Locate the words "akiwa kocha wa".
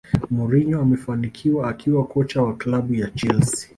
1.69-2.53